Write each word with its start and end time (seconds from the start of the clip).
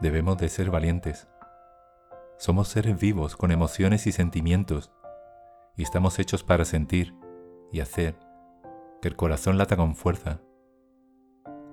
debemos 0.00 0.38
de 0.38 0.48
ser 0.48 0.70
valientes. 0.70 1.28
Somos 2.38 2.68
seres 2.68 2.98
vivos 2.98 3.36
con 3.36 3.50
emociones 3.50 4.06
y 4.06 4.12
sentimientos 4.12 4.92
y 5.76 5.82
estamos 5.82 6.18
hechos 6.18 6.44
para 6.44 6.64
sentir 6.64 7.14
y 7.72 7.80
hacer 7.80 8.16
que 9.02 9.08
el 9.08 9.16
corazón 9.16 9.58
lata 9.58 9.76
con 9.76 9.96
fuerza. 9.96 10.40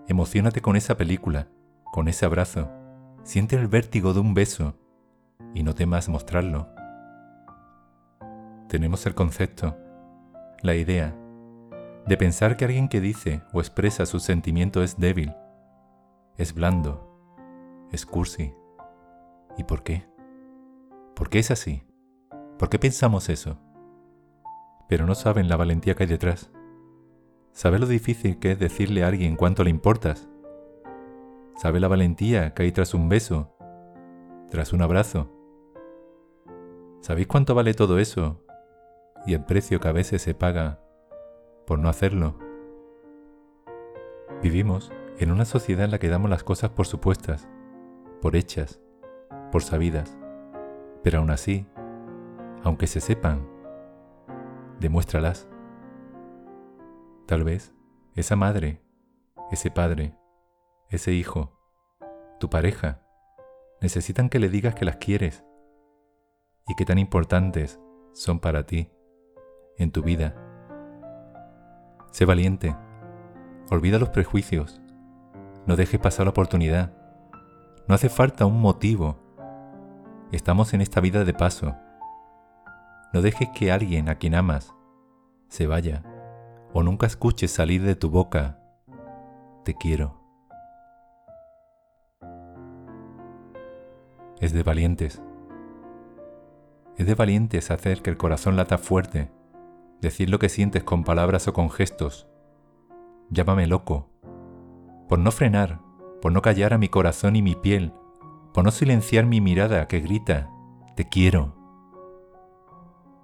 Emocionate 0.08 0.62
con 0.62 0.76
esa 0.76 0.98
película, 0.98 1.48
con 1.92 2.08
ese 2.08 2.26
abrazo, 2.26 2.70
siente 3.24 3.56
el 3.56 3.68
vértigo 3.68 4.14
de 4.14 4.20
un 4.20 4.34
beso 4.34 4.76
y 5.54 5.64
no 5.64 5.76
temas 5.76 6.10
mostrarlo. 6.10 6.70
Tenemos 8.68 9.06
el 9.06 9.16
concepto, 9.16 9.78
la 10.62 10.76
idea, 10.76 11.16
de 12.08 12.18
pensar 12.18 12.58
que 12.58 12.66
alguien 12.66 12.88
que 12.88 13.02
dice 13.02 13.42
o 13.54 13.60
expresa 13.60 14.06
su 14.06 14.20
sentimiento 14.20 14.84
es 14.84 14.98
débil, 14.98 15.34
es 16.38 16.54
blando, 16.54 17.15
cursi. 18.04 18.56
¿Y 19.58 19.64
por 19.64 19.84
qué? 19.84 20.08
¿Por 21.16 21.30
qué 21.30 21.38
es 21.38 21.52
así? 21.52 21.84
¿Por 22.58 22.70
qué 22.70 22.80
pensamos 22.80 23.30
eso? 23.30 23.60
Pero 24.90 25.06
no 25.06 25.14
saben 25.14 25.48
la 25.48 25.56
valentía 25.56 25.94
que 25.96 26.04
hay 26.04 26.10
detrás. 26.10 26.52
¿Sabe 27.52 27.80
lo 27.80 27.86
difícil 27.86 28.40
que 28.40 28.54
es 28.54 28.60
decirle 28.60 29.04
a 29.04 29.08
alguien 29.08 29.36
cuánto 29.36 29.64
le 29.64 29.70
importas? 29.70 30.28
¿Sabe 31.56 31.80
la 31.80 31.88
valentía 31.88 32.54
que 32.54 32.64
hay 32.64 32.72
tras 32.72 32.94
un 32.94 33.08
beso? 33.08 33.56
Tras 34.50 34.74
un 34.74 34.82
abrazo. 34.82 35.32
¿Sabéis 37.00 37.28
cuánto 37.28 37.56
vale 37.56 37.74
todo 37.74 38.00
eso? 38.00 38.42
Y 39.26 39.36
el 39.36 39.46
precio 39.46 39.80
que 39.80 39.88
a 39.88 39.94
veces 39.94 40.22
se 40.22 40.34
paga 40.34 40.82
por 41.66 41.80
no 41.80 41.88
hacerlo. 41.88 42.38
Vivimos 44.42 44.92
en 45.18 45.32
una 45.32 45.46
sociedad 45.46 45.86
en 45.86 45.92
la 45.92 46.00
que 46.00 46.10
damos 46.10 46.30
las 46.30 46.44
cosas 46.44 46.72
por 46.72 46.88
supuestas, 46.88 47.48
por 48.26 48.36
hechas, 48.36 48.82
por 49.52 49.62
sabidas. 49.62 50.18
Pero 51.04 51.20
aún 51.20 51.30
así, 51.30 51.68
aunque 52.64 52.88
se 52.88 53.00
sepan, 53.00 53.48
demuéstralas. 54.80 55.48
Tal 57.28 57.44
vez 57.44 57.72
esa 58.16 58.36
madre, 58.36 58.82
ese 59.52 59.70
padre, 59.70 60.18
ese 60.90 61.14
hijo, 61.14 61.56
tu 62.40 62.50
pareja, 62.50 63.04
necesitan 63.80 64.30
que 64.30 64.40
le 64.40 64.50
digas 64.50 64.74
que 64.74 64.86
las 64.86 64.96
quieres 64.96 65.46
y 66.68 66.74
que 66.74 66.84
tan 66.84 66.98
importantes 66.98 67.80
son 68.16 68.40
para 68.40 68.66
ti, 68.66 68.90
en 69.78 69.92
tu 69.92 70.02
vida. 70.02 70.34
Sé 72.12 72.26
valiente, 72.26 72.76
olvida 73.70 74.00
los 74.00 74.10
prejuicios, 74.10 74.82
no 75.68 75.76
dejes 75.76 76.00
pasar 76.00 76.26
la 76.26 76.32
oportunidad, 76.32 77.05
no 77.88 77.96
hace 77.96 78.10
falta 78.10 78.46
un 78.46 78.60
motivo, 78.60 79.18
estamos 80.32 80.74
en 80.74 80.82
esta 80.82 81.02
vida 81.02 81.24
de 81.24 81.34
paso, 81.34 81.76
no 83.14 83.22
dejes 83.22 83.50
que 83.50 83.72
alguien 83.72 84.10
a 84.10 84.16
quien 84.16 84.36
amas 84.36 84.74
se 85.48 85.68
vaya 85.68 86.04
o 86.74 86.84
nunca 86.84 87.08
escuches 87.08 87.52
salir 87.52 87.84
de 87.84 87.96
tu 87.96 88.10
boca, 88.10 88.60
te 89.64 89.76
quiero. 89.76 90.20
Es 94.42 94.52
de 94.52 94.64
valientes. 94.64 95.22
Es 96.98 97.08
de 97.08 97.16
valientes 97.16 97.72
hacer 97.72 98.02
que 98.02 98.10
el 98.10 98.18
corazón 98.18 98.58
lata 98.58 98.78
fuerte, 98.78 99.32
decir 100.02 100.30
lo 100.30 100.40
que 100.40 100.50
sientes 100.50 100.84
con 100.84 101.06
palabras 101.06 101.48
o 101.48 101.54
con 101.54 101.70
gestos. 101.70 102.28
Llámame 103.30 103.68
loco. 103.68 104.10
Por 105.08 105.20
no 105.20 105.32
frenar, 105.32 105.80
por 106.26 106.32
no 106.32 106.42
callar 106.42 106.74
a 106.74 106.80
mi 106.80 106.90
corazón 106.90 107.36
y 107.36 107.44
mi 107.44 107.54
piel, 107.54 107.94
por 108.52 108.64
no 108.64 108.72
silenciar 108.72 109.28
mi 109.28 109.42
mirada 109.42 109.88
que 109.88 110.00
grita, 110.00 110.50
te 110.96 111.08
quiero. 111.08 111.54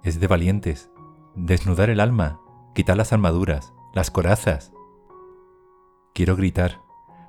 Es 0.04 0.20
de 0.20 0.28
valientes 0.28 0.88
desnudar 1.34 1.90
el 1.90 1.98
alma 1.98 2.40
quitar 2.76 2.96
las 2.96 3.12
armaduras, 3.12 3.74
las 3.92 4.12
corazas. 4.12 4.72
Quiero 6.14 6.36
gritar, 6.36 6.80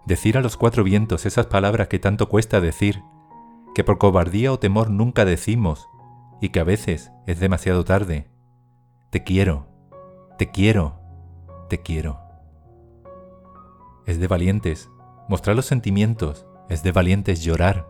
decir 0.06 0.38
a 0.38 0.42
los 0.42 0.58
cuatro 0.58 0.84
vientos 0.84 1.26
esas 1.26 1.48
palabras 1.48 1.88
que 1.88 1.98
tanto 1.98 2.30
cuesta 2.30 2.62
decir, 2.62 3.02
que 3.74 3.84
por 3.84 3.98
cobardía 3.98 4.54
o 4.54 4.60
temor 4.60 4.92
nunca 4.92 5.26
decimos 5.26 5.90
y 6.40 6.50
que 6.50 6.60
a 6.60 6.66
veces 6.66 7.12
es 7.26 7.40
demasiado 7.40 7.84
tarde. 7.84 8.30
Te 9.10 9.24
quiero, 9.24 9.66
te 10.38 10.52
quiero, 10.52 11.00
te 11.68 11.82
quiero. 11.82 12.20
Es 14.06 14.20
de 14.20 14.28
valientes 14.28 14.92
mostrar 15.28 15.56
los 15.56 15.66
sentimientos, 15.66 16.46
es 16.70 16.84
de 16.84 16.92
valientes 16.92 17.44
llorar. 17.44 17.88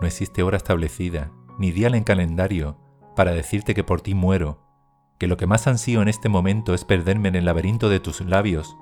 No 0.00 0.06
existe 0.06 0.42
hora 0.42 0.56
establecida, 0.56 1.30
ni 1.58 1.70
día 1.70 1.88
en 1.88 2.04
calendario 2.04 2.78
para 3.16 3.32
decirte 3.32 3.74
que 3.74 3.84
por 3.84 4.00
ti 4.00 4.14
muero 4.14 4.60
que 5.18 5.28
lo 5.28 5.36
que 5.36 5.46
más 5.46 5.66
ansío 5.66 6.02
en 6.02 6.08
este 6.08 6.28
momento 6.28 6.74
es 6.74 6.84
perderme 6.84 7.28
en 7.28 7.36
el 7.36 7.44
laberinto 7.44 7.88
de 7.88 8.00
tus 8.00 8.20
labios, 8.20 8.76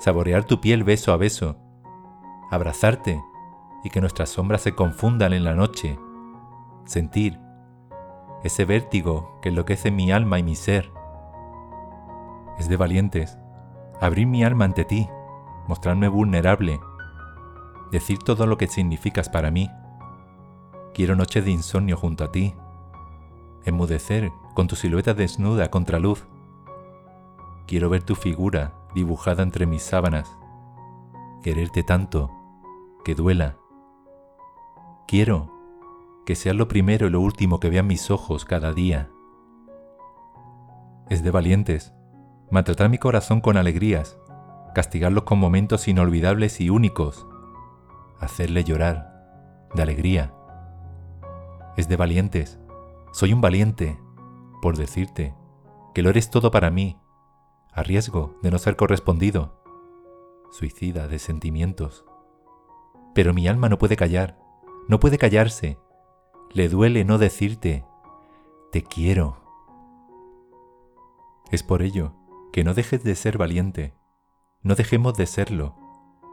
saborear 0.00 0.44
tu 0.44 0.60
piel 0.60 0.82
beso 0.82 1.12
a 1.12 1.16
beso, 1.16 1.56
abrazarte 2.50 3.22
y 3.84 3.90
que 3.90 4.00
nuestras 4.00 4.30
sombras 4.30 4.62
se 4.62 4.74
confundan 4.74 5.32
en 5.32 5.44
la 5.44 5.54
noche, 5.54 5.98
sentir 6.84 7.38
ese 8.42 8.64
vértigo 8.64 9.38
que 9.40 9.50
enloquece 9.50 9.90
mi 9.90 10.10
alma 10.10 10.38
y 10.38 10.42
mi 10.42 10.56
ser. 10.56 10.90
Es 12.58 12.68
de 12.68 12.76
valientes 12.76 13.38
abrir 14.00 14.26
mi 14.26 14.42
alma 14.42 14.64
ante 14.64 14.84
ti, 14.84 15.08
mostrarme 15.70 16.08
vulnerable, 16.08 16.80
decir 17.92 18.18
todo 18.18 18.44
lo 18.44 18.58
que 18.58 18.66
significas 18.66 19.28
para 19.28 19.52
mí. 19.52 19.70
Quiero 20.94 21.14
noches 21.14 21.44
de 21.44 21.52
insomnio 21.52 21.96
junto 21.96 22.24
a 22.24 22.32
ti, 22.32 22.56
enmudecer 23.64 24.32
con 24.56 24.66
tu 24.66 24.74
silueta 24.74 25.14
desnuda 25.14 25.70
contra 25.70 26.00
luz. 26.00 26.26
Quiero 27.68 27.88
ver 27.88 28.02
tu 28.02 28.16
figura 28.16 28.74
dibujada 28.96 29.44
entre 29.44 29.64
mis 29.64 29.84
sábanas, 29.84 30.36
quererte 31.40 31.84
tanto 31.84 32.32
que 33.04 33.14
duela. 33.14 33.56
Quiero 35.06 35.52
que 36.26 36.34
seas 36.34 36.56
lo 36.56 36.66
primero 36.66 37.06
y 37.06 37.10
lo 37.10 37.20
último 37.20 37.60
que 37.60 37.70
vean 37.70 37.86
mis 37.86 38.10
ojos 38.10 38.44
cada 38.44 38.72
día. 38.72 39.08
Es 41.08 41.22
de 41.22 41.30
valientes 41.30 41.92
maltratar 42.50 42.88
mi 42.88 42.98
corazón 42.98 43.40
con 43.40 43.56
alegrías, 43.56 44.18
castigarlo 44.74 45.24
con 45.24 45.38
momentos 45.38 45.88
inolvidables 45.88 46.60
y 46.60 46.70
únicos, 46.70 47.26
hacerle 48.18 48.64
llorar 48.64 49.68
de 49.74 49.82
alegría. 49.82 50.34
Es 51.76 51.88
de 51.88 51.96
valientes 51.96 52.60
soy 53.12 53.32
un 53.32 53.40
valiente 53.40 53.98
por 54.62 54.76
decirte 54.76 55.34
que 55.94 56.02
lo 56.02 56.10
eres 56.10 56.30
todo 56.30 56.52
para 56.52 56.70
mí, 56.70 56.96
a 57.72 57.82
riesgo 57.82 58.36
de 58.42 58.50
no 58.52 58.58
ser 58.58 58.76
correspondido, 58.76 59.60
suicida 60.52 61.08
de 61.08 61.18
sentimientos. 61.18 62.04
Pero 63.14 63.34
mi 63.34 63.48
alma 63.48 63.68
no 63.68 63.78
puede 63.78 63.96
callar, 63.96 64.38
no 64.86 65.00
puede 65.00 65.18
callarse, 65.18 65.78
le 66.52 66.68
duele 66.68 67.04
no 67.04 67.18
decirte, 67.18 67.84
te 68.70 68.82
quiero. 68.84 69.38
Es 71.50 71.64
por 71.64 71.82
ello 71.82 72.14
que 72.52 72.62
no 72.62 72.74
dejes 72.74 73.02
de 73.02 73.16
ser 73.16 73.38
valiente, 73.38 73.94
no 74.62 74.74
dejemos 74.74 75.16
de 75.16 75.26
serlo, 75.26 75.76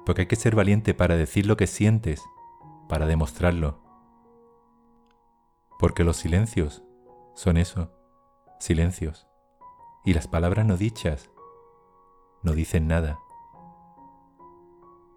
porque 0.06 0.22
hay 0.22 0.28
que 0.28 0.36
ser 0.36 0.56
valiente 0.56 0.94
para 0.94 1.16
decir 1.16 1.46
lo 1.46 1.58
que 1.58 1.68
sientes, 1.68 2.22
para 2.88 3.06
demostrarlo 3.06 3.88
porque 5.78 6.04
los 6.04 6.18
silencios 6.18 6.84
son 7.36 7.58
eso, 7.58 7.92
silencios, 8.60 9.28
y 10.04 10.14
las 10.14 10.28
palabras 10.28 10.66
no 10.66 10.78
dichas 10.78 11.30
no 12.44 12.54
dicen 12.54 12.88
nada. 12.88 13.20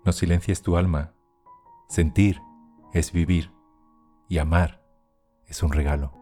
No 0.05 0.13
silencies 0.13 0.63
tu 0.63 0.77
alma, 0.77 1.13
sentir 1.89 2.41
es 2.93 3.13
vivir 3.13 3.53
y 4.29 4.39
amar 4.39 4.83
es 5.47 5.63
un 5.63 5.73
regalo. 5.73 6.20